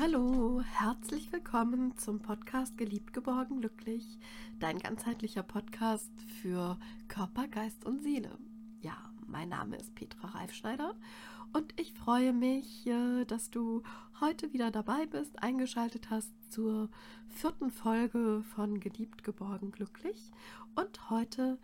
[0.00, 4.18] hallo, herzlich willkommen zum Podcast Geliebt, geborgen, glücklich,
[4.58, 6.10] dein ganzheitlicher Podcast
[6.40, 6.78] für
[7.08, 8.38] Körper, Geist und Seele.
[8.80, 10.94] Ja, mein Name ist Petra Reifschneider
[11.52, 13.82] und ich freue mich, äh, dass du
[14.22, 16.88] heute wieder dabei bist, eingeschaltet hast zur
[17.28, 20.30] vierten Folge von Geliebt, geborgen, glücklich.
[20.76, 21.58] Und heute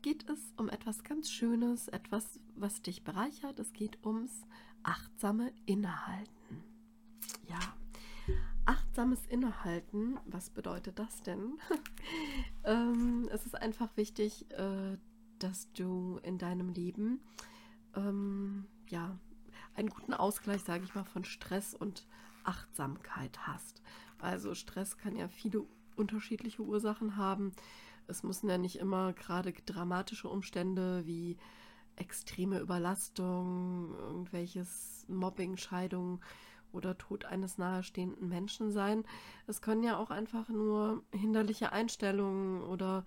[0.00, 3.58] geht es um etwas ganz Schönes, etwas, was dich bereichert.
[3.58, 4.46] Es geht ums
[4.84, 6.73] achtsame Innehalten.
[7.48, 7.58] Ja,
[8.64, 11.58] achtsames Innehalten, was bedeutet das denn?
[12.64, 14.96] ähm, es ist einfach wichtig, äh,
[15.38, 17.20] dass du in deinem Leben
[17.94, 19.18] ähm, ja
[19.74, 22.06] einen guten Ausgleich, sage ich mal, von Stress und
[22.44, 23.82] Achtsamkeit hast.
[24.18, 27.52] Also Stress kann ja viele unterschiedliche Ursachen haben.
[28.06, 31.36] Es müssen ja nicht immer gerade dramatische Umstände wie
[31.96, 36.20] extreme Überlastung, irgendwelches Mobbing, Scheidung
[36.74, 39.04] oder Tod eines nahestehenden Menschen sein.
[39.46, 43.04] Es können ja auch einfach nur hinderliche Einstellungen oder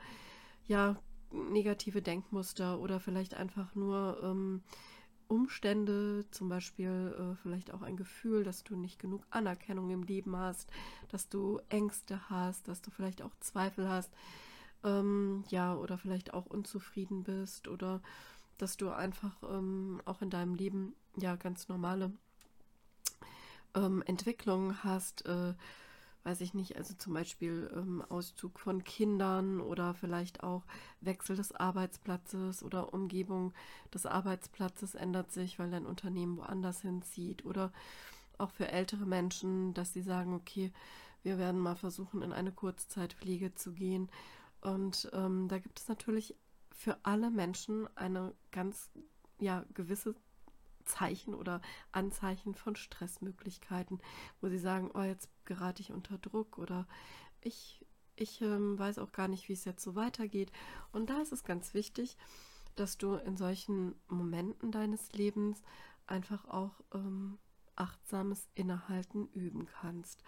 [0.67, 0.95] ja
[1.31, 4.61] negative Denkmuster oder vielleicht einfach nur ähm,
[5.27, 10.37] Umstände, zum Beispiel äh, vielleicht auch ein Gefühl, dass du nicht genug Anerkennung im Leben
[10.37, 10.69] hast,
[11.09, 14.13] dass du Ängste hast, dass du vielleicht auch Zweifel hast,
[14.83, 18.01] ähm, ja, oder vielleicht auch unzufrieden bist oder
[18.57, 22.11] dass du einfach ähm, auch in deinem Leben ja ganz normale
[23.77, 25.53] ähm, Entwicklungen hast, äh,
[26.23, 30.63] weiß ich nicht, also zum Beispiel ähm, Auszug von Kindern oder vielleicht auch
[30.99, 33.53] Wechsel des Arbeitsplatzes oder Umgebung
[33.93, 37.71] des Arbeitsplatzes ändert sich, weil dein Unternehmen woanders hinzieht oder
[38.37, 40.71] auch für ältere Menschen, dass sie sagen, okay,
[41.23, 44.09] wir werden mal versuchen, in eine Kurzzeitpflege zu gehen.
[44.61, 46.35] Und ähm, da gibt es natürlich
[46.71, 48.91] für alle Menschen eine ganz
[49.39, 50.15] ja, gewisse
[50.87, 53.99] Zeichen oder Anzeichen von Stressmöglichkeiten,
[54.41, 56.87] wo sie sagen, oh, jetzt gerate ich unter Druck oder
[57.41, 57.85] ich,
[58.15, 60.51] ich ähm, weiß auch gar nicht, wie es jetzt so weitergeht.
[60.91, 62.17] Und da ist es ganz wichtig,
[62.75, 65.61] dass du in solchen Momenten deines Lebens
[66.05, 67.37] einfach auch ähm,
[67.75, 70.23] achtsames Innehalten üben kannst.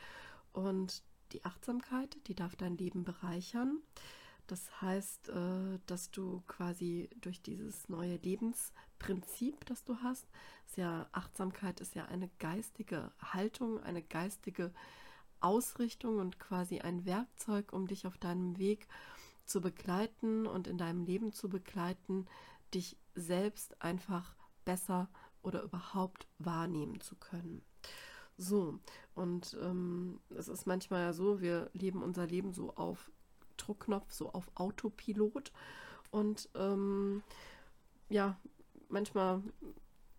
[0.52, 3.80] Und die Achtsamkeit, die darf dein Leben bereichern.
[4.50, 10.26] Das heißt, äh, dass du quasi durch dieses neue Lebensprinzip, das du hast,
[10.66, 14.74] ist ja Achtsamkeit ist ja eine geistige Haltung, eine geistige
[15.40, 18.88] Ausrichtung und quasi ein Werkzeug, um dich auf deinem Weg
[19.46, 22.26] zu begleiten und in deinem Leben zu begleiten,
[22.74, 25.09] dich selbst einfach besser
[25.44, 27.62] oder überhaupt wahrnehmen zu können.
[28.36, 28.80] So,
[29.14, 33.12] und ähm, es ist manchmal ja so, wir leben unser Leben so auf
[33.59, 35.52] Druckknopf so auf Autopilot.
[36.12, 37.24] Und ähm,
[38.09, 38.38] ja,
[38.90, 39.44] manchmal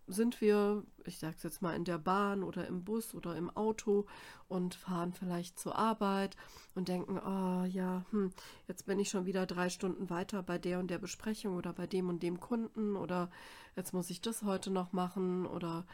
[0.07, 3.49] sind wir, ich sage es jetzt mal, in der Bahn oder im Bus oder im
[3.55, 4.05] Auto
[4.47, 6.35] und fahren vielleicht zur Arbeit
[6.75, 8.31] und denken, oh ja, hm,
[8.67, 11.87] jetzt bin ich schon wieder drei Stunden weiter bei der und der Besprechung oder bei
[11.87, 13.29] dem und dem Kunden oder
[13.75, 15.85] jetzt muss ich das heute noch machen oder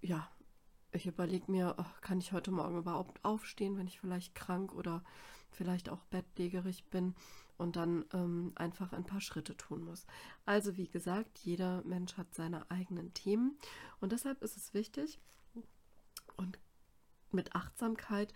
[0.00, 0.28] ja,
[0.92, 5.02] ich überlege mir, oh, kann ich heute Morgen überhaupt aufstehen, wenn ich vielleicht krank oder
[5.54, 7.14] vielleicht auch bettlägerig bin
[7.56, 10.06] und dann ähm, einfach ein paar Schritte tun muss.
[10.44, 13.58] Also wie gesagt, jeder Mensch hat seine eigenen Themen
[14.00, 15.20] und deshalb ist es wichtig
[16.36, 16.58] und
[17.30, 18.32] mit Achtsamkeit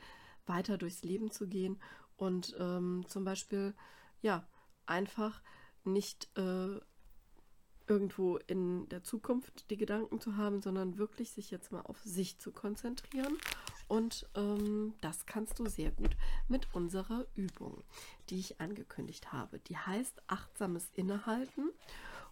[0.47, 1.79] weiter durchs Leben zu gehen
[2.17, 3.75] und ähm, zum Beispiel
[4.23, 4.47] ja
[4.87, 5.43] einfach
[5.85, 6.81] nicht äh,
[7.87, 12.39] irgendwo in der Zukunft die Gedanken zu haben, sondern wirklich sich jetzt mal auf sich
[12.39, 13.39] zu konzentrieren.
[13.89, 16.17] Und ähm, das kannst du sehr gut
[16.47, 17.83] mit unserer Übung,
[18.29, 19.59] die ich angekündigt habe.
[19.61, 21.71] Die heißt achtsames Innehalten.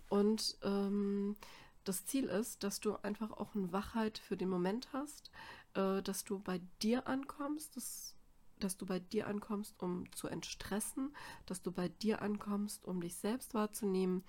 [0.09, 1.37] Und ähm,
[1.85, 5.31] das Ziel ist, dass du einfach auch eine Wachheit für den Moment hast,
[5.75, 8.15] äh, dass du bei dir ankommst, dass,
[8.59, 11.15] dass du bei dir ankommst, um zu entstressen,
[11.47, 14.25] dass du bei dir ankommst, um dich selbst wahrzunehmen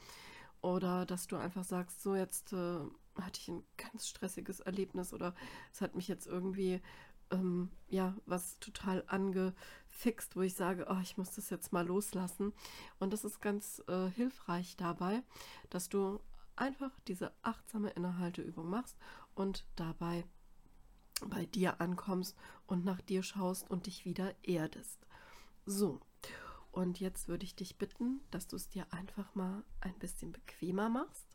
[0.61, 2.79] oder dass du einfach sagst, so jetzt äh,
[3.21, 5.34] hatte ich ein ganz stressiges Erlebnis oder
[5.73, 6.81] es hat mich jetzt irgendwie
[7.32, 12.53] ähm, ja was total angefixt, wo ich sage, oh, ich muss das jetzt mal loslassen.
[13.00, 15.24] Und das ist ganz äh, hilfreich dabei,
[15.70, 16.20] dass du
[16.56, 18.97] einfach diese achtsame Innehalteübung machst
[19.35, 20.26] und dabei
[21.26, 22.35] bei dir ankommst
[22.68, 25.08] und nach dir schaust und dich wieder erdest.
[25.66, 26.00] So,
[26.72, 30.90] und jetzt würde ich dich bitten, dass du es dir einfach mal ein bisschen bequemer
[30.90, 31.26] machst.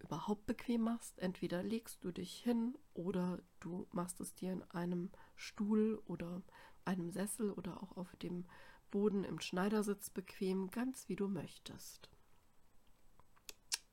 [0.00, 1.18] Überhaupt bequem machst.
[1.18, 6.42] Entweder legst du dich hin oder du machst es dir in einem Stuhl oder
[6.84, 8.46] einem Sessel oder auch auf dem
[8.90, 12.10] Boden im Schneidersitz bequem, ganz wie du möchtest.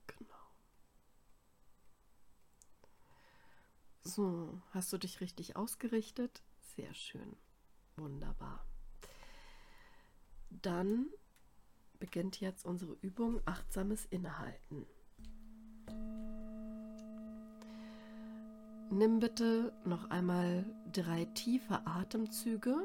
[0.08, 0.34] Genau.
[4.02, 6.42] So, hast du dich richtig ausgerichtet?
[6.76, 7.36] Sehr schön.
[7.98, 8.66] Wunderbar.
[10.50, 11.08] Dann
[12.00, 14.88] beginnt jetzt unsere Übung achtsames Innehalten.
[18.90, 22.76] Nimm bitte noch einmal drei tiefe Atemzüge.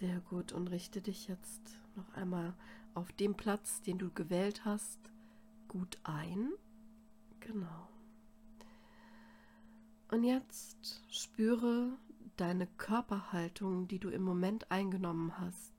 [0.00, 2.52] Sehr gut und richte dich jetzt noch einmal
[2.94, 4.98] auf dem Platz, den du gewählt hast,
[5.68, 6.50] gut ein.
[7.40, 7.88] Genau.
[10.08, 11.98] Und jetzt spüre
[12.36, 15.72] deine Körperhaltung, die du im Moment eingenommen hast.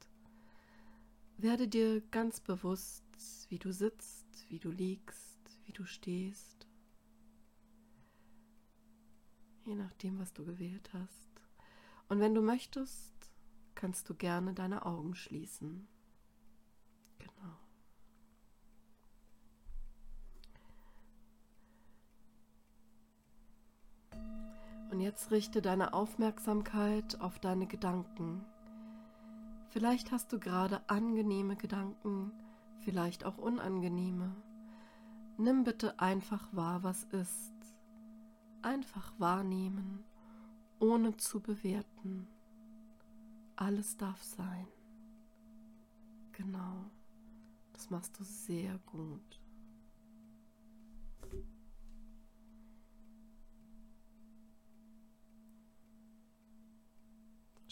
[1.37, 3.03] Werde dir ganz bewusst,
[3.49, 6.67] wie du sitzt, wie du liegst, wie du stehst.
[9.65, 11.27] Je nachdem, was du gewählt hast.
[12.09, 13.13] Und wenn du möchtest,
[13.75, 15.87] kannst du gerne deine Augen schließen.
[17.19, 17.57] Genau.
[24.97, 28.43] Und jetzt richte deine Aufmerksamkeit auf deine Gedanken.
[29.69, 32.31] Vielleicht hast du gerade angenehme Gedanken,
[32.79, 34.35] vielleicht auch unangenehme.
[35.37, 37.53] Nimm bitte einfach wahr, was ist.
[38.63, 40.03] Einfach wahrnehmen,
[40.79, 42.27] ohne zu bewerten.
[43.55, 44.67] Alles darf sein.
[46.31, 46.89] Genau.
[47.73, 49.39] Das machst du sehr gut.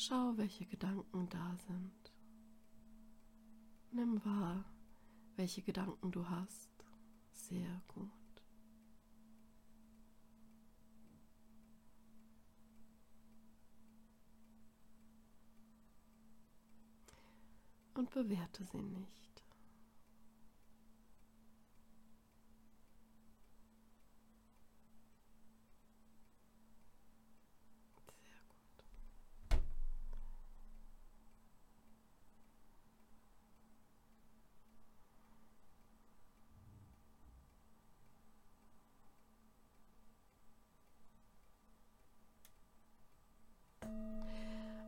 [0.07, 2.12] Schau, welche Gedanken da sind.
[3.92, 4.63] Nimm wahr,
[5.36, 6.69] welche Gedanken du hast.
[7.31, 8.12] Sehr gut.
[17.96, 19.25] Und bewerte sie nicht.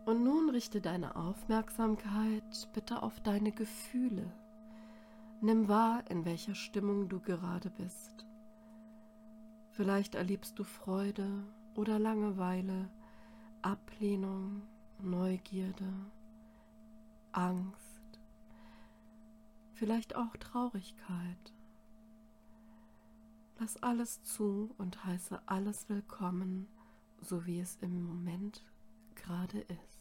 [0.07, 4.25] Und nun richte deine Aufmerksamkeit bitte auf deine Gefühle.
[5.39, 8.25] Nimm wahr, in welcher Stimmung du gerade bist.
[9.73, 11.43] Vielleicht erlebst du Freude
[11.75, 12.89] oder Langeweile,
[13.61, 14.63] Ablehnung,
[14.99, 15.93] Neugierde,
[17.33, 18.19] Angst,
[19.73, 21.53] vielleicht auch Traurigkeit.
[23.59, 26.67] Lass alles zu und heiße alles willkommen,
[27.21, 28.63] so wie es im Moment
[29.13, 29.96] gerade ist.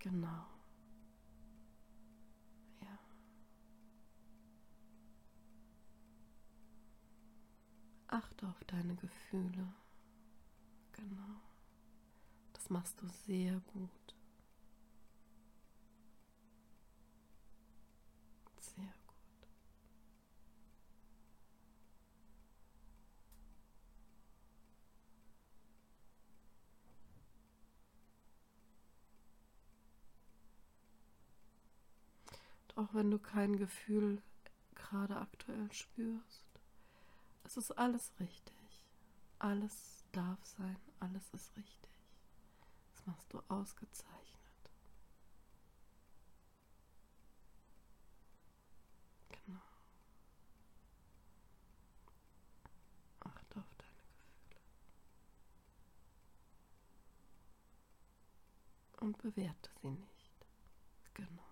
[0.00, 0.46] Genau.
[2.80, 2.98] Ja.
[8.08, 9.72] Achte auf deine Gefühle.
[10.92, 11.40] Genau.
[12.54, 13.90] Das machst du sehr gut.
[32.90, 34.22] Auch wenn du kein Gefühl
[34.74, 36.46] gerade aktuell spürst.
[37.44, 38.54] Es ist alles richtig.
[39.38, 41.90] Alles darf sein, alles ist richtig.
[42.92, 44.10] Das machst du ausgezeichnet.
[49.28, 49.60] Genau.
[53.20, 54.04] Achte auf deine
[54.48, 54.60] Gefühle.
[59.00, 60.46] Und bewerte sie nicht.
[61.14, 61.50] Genau.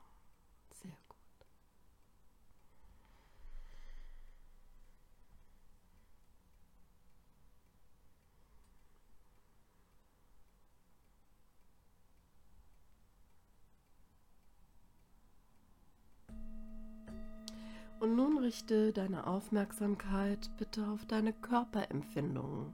[18.00, 22.72] Und nun richte deine Aufmerksamkeit bitte auf deine Körperempfindungen.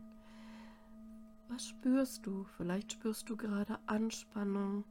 [1.48, 2.44] Was spürst du?
[2.56, 4.84] Vielleicht spürst du gerade Anspannung,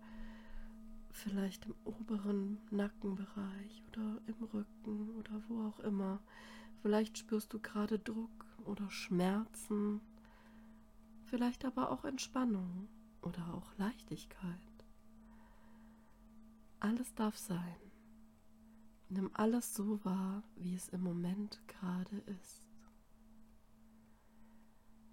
[1.09, 6.19] vielleicht im oberen Nackenbereich oder im Rücken oder wo auch immer.
[6.81, 10.01] Vielleicht spürst du gerade Druck oder Schmerzen,
[11.23, 12.89] vielleicht aber auch Entspannung
[13.21, 14.85] oder auch Leichtigkeit.
[16.81, 17.92] Alles darf sein.
[19.09, 22.67] Nimm alles so wahr, wie es im Moment gerade ist.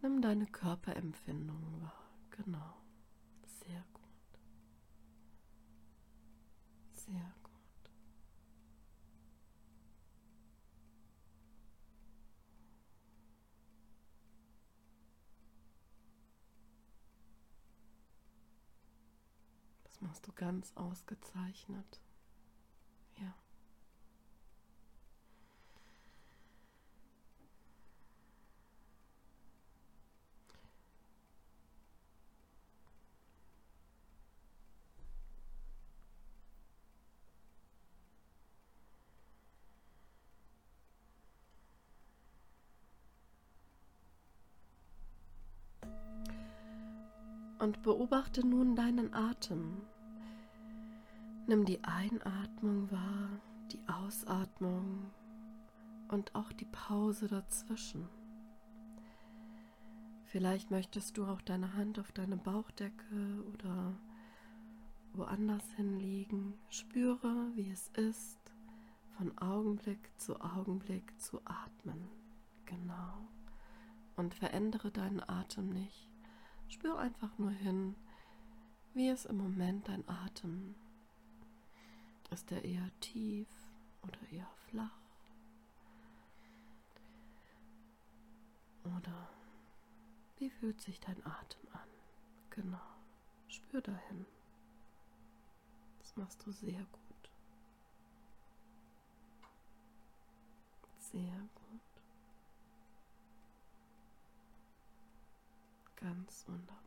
[0.02, 2.10] Nimm deine Körperempfindungen wahr.
[2.30, 2.76] Genau.
[3.46, 4.38] Sehr gut.
[6.92, 7.50] Sehr gut.
[19.84, 22.00] Das machst du ganz ausgezeichnet.
[23.18, 23.34] Ja.
[47.60, 49.82] Und beobachte nun deinen Atem.
[51.46, 53.28] Nimm die Einatmung wahr,
[53.70, 55.10] die Ausatmung
[56.08, 58.08] und auch die Pause dazwischen.
[60.24, 63.94] Vielleicht möchtest du auch deine Hand auf deine Bauchdecke oder
[65.12, 66.54] woanders hinlegen.
[66.70, 68.38] Spüre, wie es ist,
[69.18, 72.08] von Augenblick zu Augenblick zu atmen.
[72.64, 73.28] Genau.
[74.16, 76.08] Und verändere deinen Atem nicht.
[76.70, 77.96] Spür einfach nur hin,
[78.94, 80.74] wie es im Moment dein Atem
[82.30, 82.50] ist.
[82.52, 83.48] Er eher tief
[84.02, 84.96] oder eher flach?
[88.84, 89.28] Oder
[90.38, 91.88] wie fühlt sich dein Atem an?
[92.50, 92.78] Genau,
[93.48, 94.24] spür dahin.
[95.98, 97.30] Das machst du sehr gut.
[101.00, 101.59] Sehr gut.
[106.00, 106.79] Ganz wunderbar.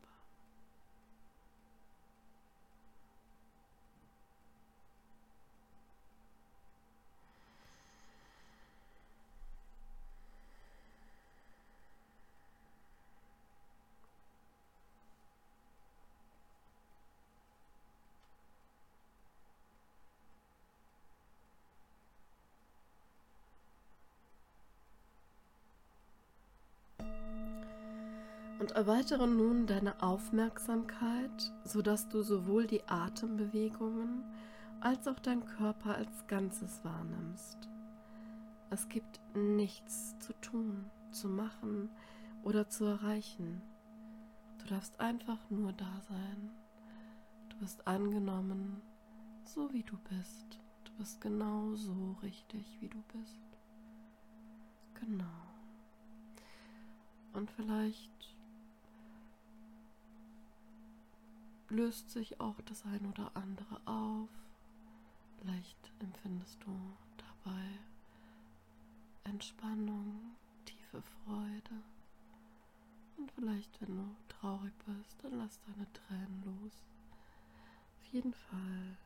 [28.64, 34.24] Und erweitere nun deine Aufmerksamkeit, sodass du sowohl die Atembewegungen
[34.80, 37.68] als auch dein Körper als Ganzes wahrnimmst.
[38.70, 41.90] Es gibt nichts zu tun, zu machen
[42.42, 43.60] oder zu erreichen.
[44.60, 46.50] Du darfst einfach nur da sein.
[47.50, 48.80] Du bist angenommen,
[49.42, 50.58] so wie du bist.
[50.84, 53.44] Du bist genau so richtig, wie du bist.
[54.94, 55.24] Genau.
[57.34, 58.33] Und vielleicht
[61.68, 64.28] löst sich auch das ein oder andere auf.
[65.40, 66.70] Vielleicht empfindest du
[67.16, 67.78] dabei
[69.24, 71.82] Entspannung, tiefe Freude.
[73.16, 76.84] Und vielleicht, wenn du traurig bist, dann lass deine Tränen los.
[78.00, 78.96] Auf jeden Fall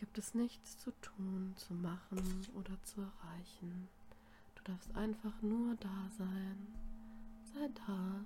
[0.00, 3.88] gibt es nichts zu tun, zu machen oder zu erreichen.
[4.56, 6.66] Du darfst einfach nur da sein.
[7.54, 8.24] Sei da.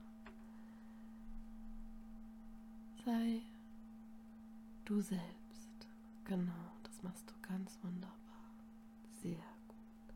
[3.05, 3.43] Sei
[4.85, 5.89] du selbst.
[6.25, 8.17] Genau, das machst du ganz wunderbar.
[9.21, 9.33] Sehr
[9.67, 10.15] gut.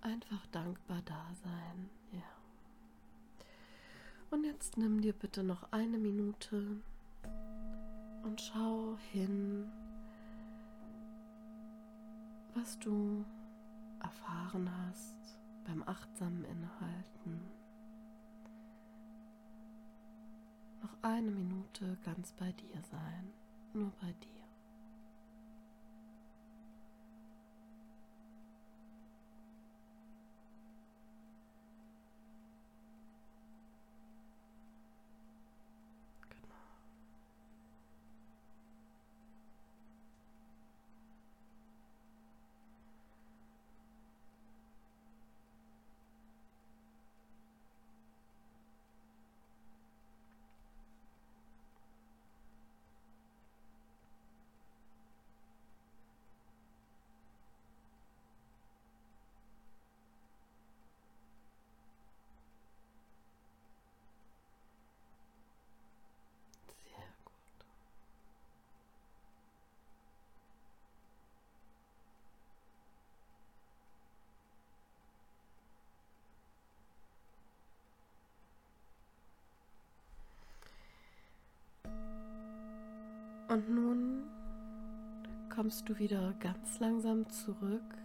[0.00, 2.41] Einfach dankbar da sein, ja.
[4.32, 6.80] Und jetzt nimm dir bitte noch eine Minute
[8.22, 9.70] und schau hin,
[12.54, 13.26] was du
[14.00, 17.42] erfahren hast beim achtsamen Inhalten.
[20.82, 23.34] Noch eine Minute ganz bei dir sein,
[23.74, 24.41] nur bei dir.
[83.52, 84.22] Und nun
[85.50, 87.98] kommst du wieder ganz langsam zurück,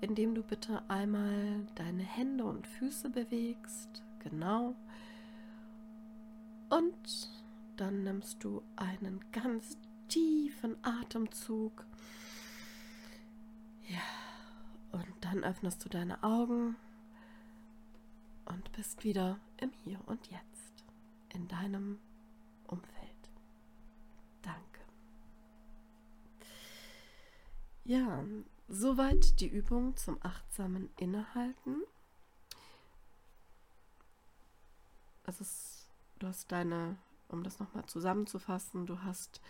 [0.00, 4.04] indem du bitte einmal deine Hände und Füße bewegst.
[4.20, 4.76] Genau.
[6.70, 7.28] Und
[7.76, 11.84] dann nimmst du einen ganz tiefen Atemzug.
[13.88, 13.98] Ja,
[14.92, 16.76] und dann öffnest du deine Augen
[18.44, 20.84] und bist wieder im Hier und Jetzt,
[21.30, 21.98] in deinem
[22.68, 22.94] Umfeld.
[24.42, 24.73] Danke.
[27.86, 28.24] Ja,
[28.66, 31.82] soweit die Übung zum achtsamen Innehalten.
[35.24, 35.86] Es ist,
[36.18, 36.96] du hast deine,
[37.28, 39.42] um das nochmal zusammenzufassen, du hast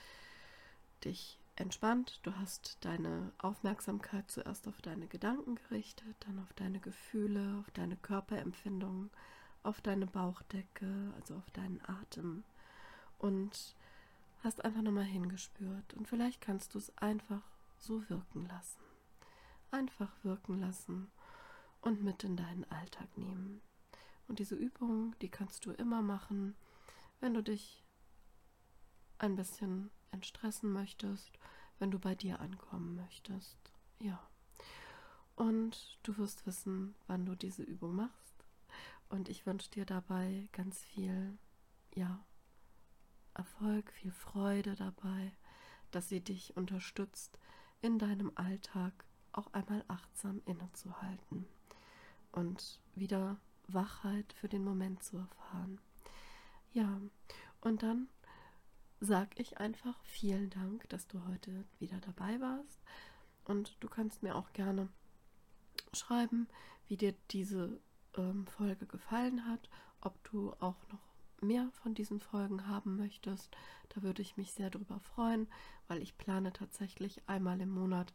[1.05, 7.59] dich entspannt, du hast deine Aufmerksamkeit zuerst auf deine Gedanken gerichtet, dann auf deine Gefühle,
[7.61, 9.11] auf deine Körperempfindungen,
[9.63, 12.43] auf deine Bauchdecke, also auf deinen Atem
[13.19, 13.77] und
[14.43, 17.54] hast einfach nochmal hingespürt und vielleicht kannst du es einfach
[17.85, 18.81] so wirken lassen.
[19.71, 21.11] Einfach wirken lassen
[21.81, 23.61] und mit in deinen Alltag nehmen.
[24.27, 26.57] Und diese Übung, die kannst du immer machen,
[27.21, 27.85] wenn du dich
[29.19, 31.39] ein bisschen entstressen möchtest,
[31.79, 33.59] wenn du bei dir ankommen möchtest.
[33.99, 34.19] Ja.
[35.37, 38.45] Und du wirst wissen, wann du diese Übung machst.
[39.09, 41.39] Und ich wünsche dir dabei ganz viel,
[41.95, 42.25] ja,
[43.35, 45.33] Erfolg, viel Freude dabei,
[45.91, 47.39] dass sie dich unterstützt,
[47.85, 51.47] in deinem Alltag auch einmal achtsam innezuhalten
[52.33, 53.37] und wieder
[53.69, 55.79] Wachheit für den Moment zu erfahren.
[56.73, 56.99] Ja,
[57.61, 58.09] und dann
[59.01, 62.81] sage ich einfach vielen Dank, dass du heute wieder dabei warst.
[63.45, 64.89] Und du kannst mir auch gerne
[65.93, 66.49] schreiben,
[66.89, 67.83] wie dir diese
[68.17, 69.69] ähm, Folge gefallen hat,
[70.01, 71.14] ob du auch noch
[71.47, 73.57] mehr von diesen Folgen haben möchtest.
[73.91, 75.49] Da würde ich mich sehr darüber freuen,
[75.89, 78.13] weil ich plane tatsächlich einmal im Monat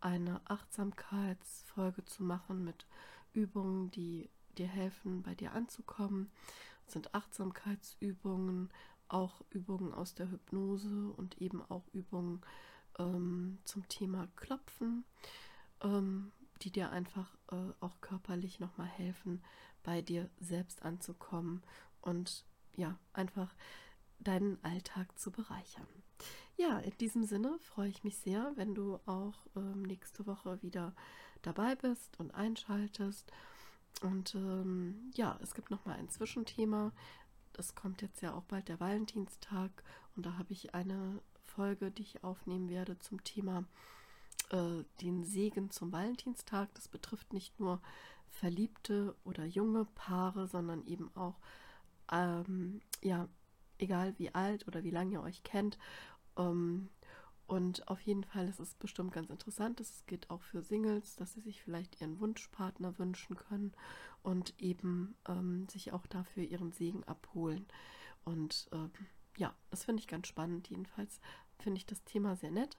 [0.00, 2.86] eine Achtsamkeitsfolge zu machen mit
[3.32, 6.30] Übungen, die dir helfen, bei dir anzukommen.
[6.84, 8.70] Das sind Achtsamkeitsübungen,
[9.08, 12.42] auch Übungen aus der Hypnose und eben auch Übungen
[12.98, 15.04] ähm, zum Thema Klopfen,
[15.82, 19.42] ähm, die dir einfach äh, auch körperlich nochmal helfen,
[19.82, 21.62] bei dir selbst anzukommen
[22.02, 22.44] und
[22.78, 23.54] ja, einfach
[24.18, 25.86] deinen Alltag zu bereichern.
[26.56, 30.94] Ja, in diesem Sinne freue ich mich sehr, wenn du auch ähm, nächste Woche wieder
[31.42, 33.30] dabei bist und einschaltest.
[34.02, 36.92] Und ähm, ja, es gibt noch mal ein Zwischenthema
[37.58, 39.70] es kommt jetzt ja auch bald der Valentinstag
[40.16, 43.64] und da habe ich eine Folge, die ich aufnehmen werde zum Thema
[44.50, 46.72] äh, den Segen zum Valentinstag.
[46.74, 47.80] Das betrifft nicht nur
[48.28, 51.34] verliebte oder junge Paare, sondern eben auch,
[52.12, 53.28] ähm, ja,
[53.78, 55.78] egal wie alt oder wie lange ihr euch kennt.
[56.36, 56.88] Ähm,
[57.46, 59.80] und auf jeden Fall ist es bestimmt ganz interessant.
[59.80, 63.72] Es geht auch für Singles, dass sie sich vielleicht ihren Wunschpartner wünschen können
[64.22, 67.66] und eben ähm, sich auch dafür ihren Segen abholen.
[68.24, 68.90] Und ähm,
[69.38, 70.68] ja, das finde ich ganz spannend.
[70.68, 71.20] Jedenfalls
[71.58, 72.76] finde ich das Thema sehr nett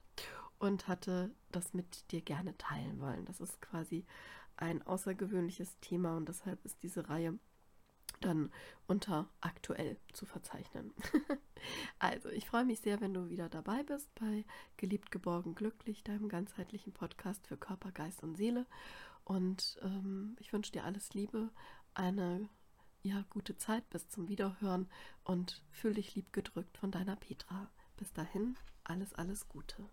[0.60, 3.24] und hatte das mit dir gerne teilen wollen.
[3.24, 4.04] Das ist quasi
[4.56, 7.38] ein außergewöhnliches Thema und deshalb ist diese Reihe
[8.18, 8.50] dann
[8.86, 10.92] unter aktuell zu verzeichnen.
[11.98, 14.44] also, ich freue mich sehr, wenn du wieder dabei bist bei
[14.76, 18.66] Geliebt, Geborgen, Glücklich, deinem ganzheitlichen Podcast für Körper, Geist und Seele.
[19.24, 21.50] Und ähm, ich wünsche dir alles Liebe,
[21.94, 22.48] eine
[23.02, 24.88] ja, gute Zeit bis zum Wiederhören
[25.24, 27.70] und fühl dich lieb gedrückt von deiner Petra.
[27.96, 29.88] Bis dahin, alles, alles Gute.